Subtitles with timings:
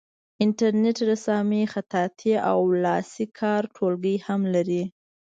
[0.43, 4.83] انټرنیټ رسامي خطاطي او لاسي کار ټولګي هم لري.